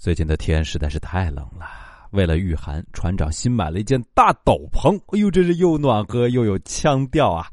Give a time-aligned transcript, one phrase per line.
[0.00, 1.66] 最近的天实在是太冷了，
[2.12, 4.98] 为了御寒，船长新买了一件大斗篷。
[5.08, 7.46] 哎呦，这是又暖和又有腔调啊！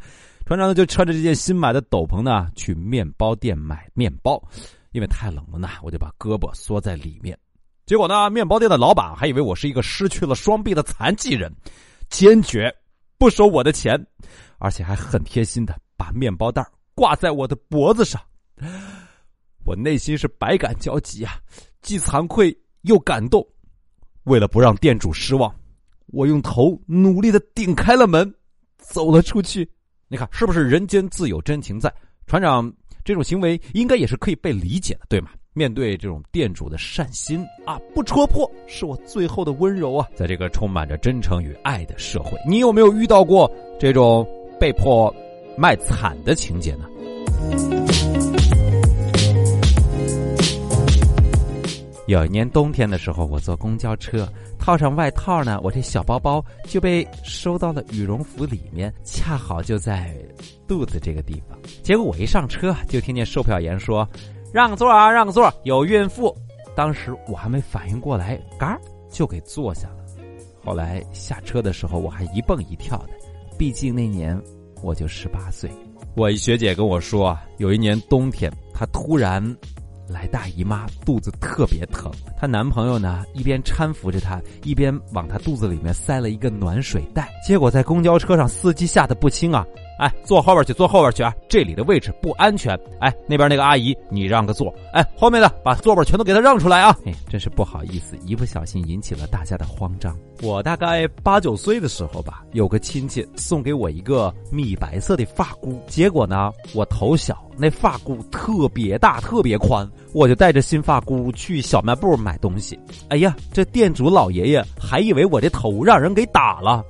[0.46, 4.42] 船长呢就穿着这件新买的斗篷呢去面包店买面包，
[4.94, 7.38] 因为太冷了呢，我就把胳膊缩在里面。
[7.86, 11.54] 结果呢，面包店的老板还以为我是一个失去了双臂的残疾人，
[12.08, 12.74] 坚决
[13.18, 14.02] 不收我的钱，
[14.58, 18.22] 而且还很贴心的把面包袋挂在我的脖子上。
[19.66, 21.34] 我内心是百感交集啊。
[21.88, 23.48] 既惭愧又感动，
[24.24, 25.50] 为了不让店主失望，
[26.08, 28.30] 我用头努力的顶开了门，
[28.78, 29.66] 走了出去。
[30.10, 31.90] 你看，是不是人间自有真情在？
[32.26, 32.70] 船长
[33.06, 35.30] 这种行为应该也是可以被理解的，对吗？
[35.54, 40.06] 面对这种店主的善心啊，不戳破是我最后的温柔啊！
[40.14, 43.50] 在这个充满着真诚与爱的社会，你有没有遇到过
[43.80, 44.28] 这种
[44.60, 45.10] 被迫
[45.58, 46.90] 卖惨的情节呢？
[52.08, 54.26] 有一年冬天的时候，我坐公交车，
[54.58, 60.16] 套上外套呢，我这小包包就被收到了羽绒服里面，恰好就在
[60.66, 61.60] 肚子这个地方。
[61.84, 64.08] 结果我一上车，就听见售票员说
[64.54, 66.34] ：“让座啊，让座，有孕妇。”
[66.78, 68.80] 当时我还没反应过来，嘎
[69.12, 70.06] 就给坐下了。
[70.64, 73.10] 后来下车的时候，我还一蹦一跳的，
[73.58, 74.42] 毕竟那年
[74.82, 75.70] 我就十八岁。
[76.16, 79.44] 我一学姐跟我说，有一年冬天，她突然。
[80.08, 82.12] 来大姨妈，肚子特别疼。
[82.38, 87.30] 她男朋友呢，一边搀扶着她，一边往她肚子里面塞了一个暖水袋。
[87.46, 89.66] 结果在公交车上，司机吓得不轻啊！
[89.98, 91.34] 哎，坐后边去，坐后边去啊！
[91.50, 92.78] 这里的位置不安全。
[93.00, 94.74] 哎，那边那个阿姨，你让个座。
[94.94, 96.96] 哎，后面的把座位全都给他让出来啊！
[97.06, 100.16] 哎，真是不好意思，一不小心引起了大家的慌张。
[100.44, 112.80] 我大概八九岁的时候吧，有个亲戚送给我一个米白色的发箍，结果呢，我头小，那发箍特别大，特别宽，我就带着新发箍去小卖部买东西。
[113.10, 116.84] 哎呀，这店主老爷爷还以为我的头让人给打了。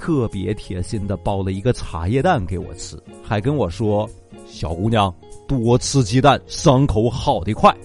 [0.00, 4.08] 特别贴心的包了一个茶叶蛋给我吃，还跟我说
[4.48, 5.14] ：“小姑娘
[5.46, 7.76] 多吃鸡蛋，伤口好的快。”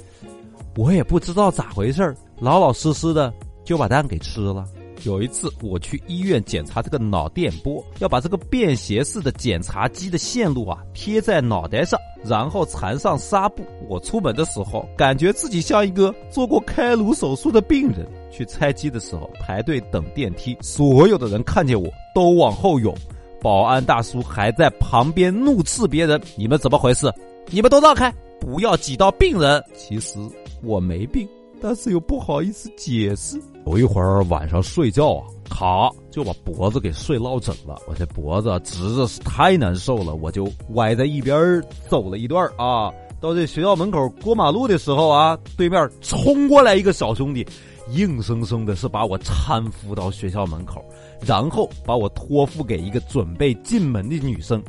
[0.78, 3.34] 我也不知道咋回事老老实实的
[3.66, 4.66] 就把蛋给吃了。
[5.04, 13.62] 有一次我去医院检查这个脑电波，要把这个便携式的检查机的线路啊贴在脑袋上，然后缠上纱布。
[13.90, 18.08] 我出门的时候，感觉自己像一个做过开颅手术的病人。
[18.36, 22.94] 去拆机的时候排队等电梯，所有的人看见我都往后涌，
[23.42, 27.12] 保安大叔还在旁边怒斥别人：“你们怎么回事？
[27.50, 30.20] 你们都让开，不要挤到病人。”其实
[30.64, 31.28] 我没病，
[31.62, 33.40] 但是又不好意思解释。
[33.66, 37.82] 有一会儿晚上睡觉啊，卡就把脖子给睡落枕了。
[37.88, 42.92] 我这脖子直着是太难受了，我就歪在一边走了一段啊。
[43.22, 47.48] 到这学校门口过马路的时候啊，对面冲过来一个小兄弟，
[47.90, 50.84] 硬生生的是把我搀扶到学校门口，
[51.22, 54.64] 然后把我托付给一个准备进门的女生。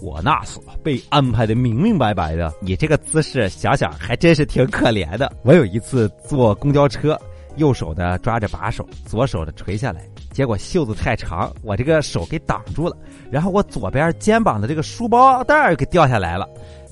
[0.00, 2.52] 我那是被安排的明明白白的。
[2.60, 5.32] 你这个姿势想想还真是挺可怜的。
[5.42, 7.18] 我有一次坐公交车。
[7.56, 12.94] 右手的抓着把手，左手的垂下来，结果袖子太长，我这个手给挡住了。
[13.30, 16.46] 然后我左边肩膀的这个书包带给掉下来了，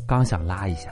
[0.07, 0.89] 刚想拉一下，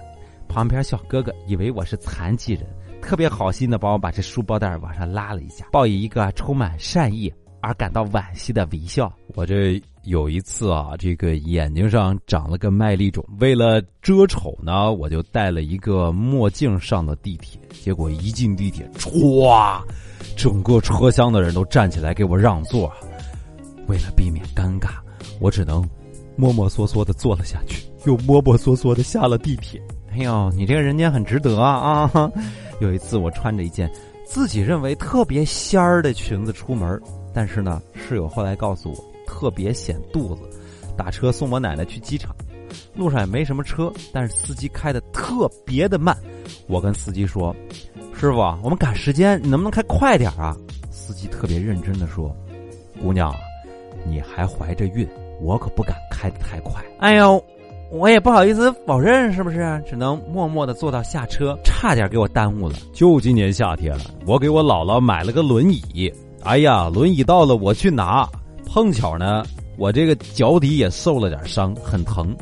[0.47, 2.67] 旁边小哥哥以为我是残疾人，
[3.03, 7.31] 特别好心的帮我把这书包带往上拉了一下，报以一个充满善意。
[7.65, 9.13] 而感到惋惜的微笑。
[9.37, 17.61] 我这有一次啊，这个眼睛上长了个麦粒肿，为了遮丑呢，我就戴了一个墨镜上了地铁。
[17.71, 19.81] 结果一进地铁，唰，
[20.37, 22.93] 整个车厢的人都站起来给我让座。
[23.87, 24.95] 为了避免尴尬，
[25.39, 25.89] 我只能
[26.35, 29.81] 摸摸索索的坐了下去，又摸摸索索的下了地铁。
[30.11, 32.11] 哎呦，你这个人间很值得啊！
[32.13, 32.33] 啊，
[32.83, 33.91] 有一次我穿着一件
[34.25, 37.01] 自己认为特别仙儿的裙子出门。
[37.33, 40.43] 但是呢，室友后来告诉我，特别显肚子。
[40.97, 42.37] 打车送我奶奶去机场，
[42.95, 46.15] 路上也没什么车，但是司机开的特别的慢。
[46.67, 47.55] 我跟司机说
[48.15, 50.55] ：“师傅，我们赶时间，你能不能开快点啊？”
[50.91, 52.37] 司机特别认真的说
[53.01, 53.35] ：“姑娘，
[54.05, 55.09] 你还怀着孕，
[55.41, 57.43] 我可不敢开的太快。”哎呦，
[57.93, 59.83] 我也不好意思否认，是不是？
[59.87, 62.75] 只能默默的坐到下车，差点给我耽误了。
[62.95, 66.11] 就今年夏天了，我给我姥姥买了个轮椅。
[66.43, 68.27] 哎呀，轮椅到了，我去拿，
[68.65, 69.45] 碰巧呢，
[69.77, 72.35] 我这个脚底也受了点伤，很疼。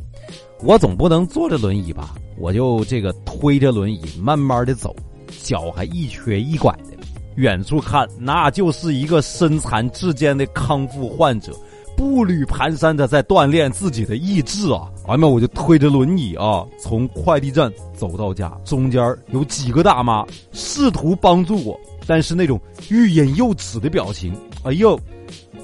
[0.62, 2.14] 我总不能坐着轮椅吧？
[2.38, 4.94] 我就这个推着轮椅慢慢的走，
[5.42, 6.96] 脚还一瘸一拐的。
[7.34, 11.52] 远处看，那就是一个身残志坚的康复患者，
[12.00, 14.88] 步履蹒跚的在锻炼自己的意志啊！
[15.06, 22.58] 完了，我就推着轮椅啊，从快递站走到家，中间有几个大妈试图帮助我，但是那种
[22.88, 24.98] 欲言又止的表情，哎呦，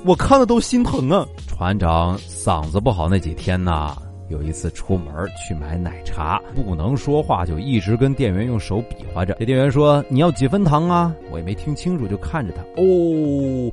[0.05, 1.27] 我看了都心疼啊！
[1.49, 3.97] 船长嗓子不好那几天呢。
[4.29, 5.07] 有一次出门
[5.39, 9.37] 去买奶茶，不能说话，就一直跟店员用手比划着。
[9.39, 12.61] 这店员说：“你要几分糖啊？”我也没听清楚，就看着他。
[12.77, 13.71] 哦，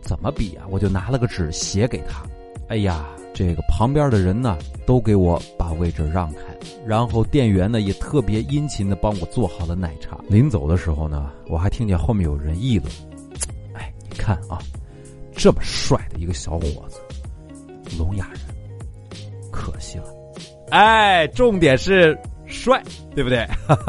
[0.00, 0.64] 怎么比啊？
[0.70, 2.22] 我就拿了个纸写给他。
[2.68, 6.40] 哎呀，这个旁边的人呢，都给我把位置让开。
[6.86, 10.18] 然后店员呢，也特别殷勤的帮我做好了奶茶。
[10.28, 12.90] 临走的时候呢，我还听见后面有人议论
[13.74, 14.58] ：“哎，你看啊，
[15.34, 17.00] 这么帅的一个小伙子，
[17.98, 18.40] 聋哑人。”
[19.50, 20.04] 可惜了，
[20.70, 22.18] 哎，重点是
[22.48, 22.82] 帅，
[23.14, 23.46] 对不对？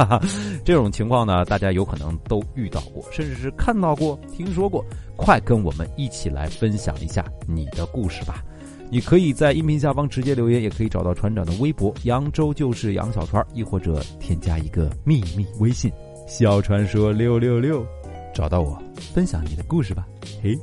[0.63, 4.85] 这种情况呢，大家有可能都遇到过，甚至是看到过、听说过。
[5.15, 8.41] 快跟我们一起来分享一下你的故事吧！
[8.89, 15.91] 你可以在音频下方直接留言，也可以找到船长的微博“扬州就是杨小川”，亦或者添加一个秘密微信
[16.25, 17.85] “小传说六六六”，
[18.33, 18.81] 找到我，
[19.13, 20.07] 分享你的故事吧！
[20.41, 20.57] 嘿，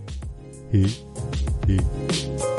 [0.73, 0.83] 嘿，
[1.69, 2.56] 嘿。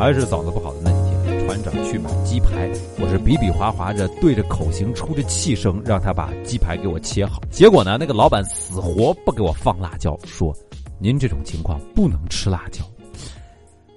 [0.00, 7.38] 还是嗓子不好的那几天，船长去买鸡排，我是比比划划着对着口型出着气声，让他把鸡排给我切好。
[7.50, 10.56] 结果呢，那个老板死活不给我放辣椒，说
[10.98, 12.82] ：“您这种情况不能吃辣椒。”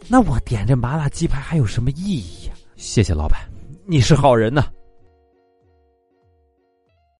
[0.09, 2.53] 那我点这麻辣鸡排还有什么意义呀？
[2.75, 3.39] 谢谢老板，
[3.85, 4.65] 你是好人呐。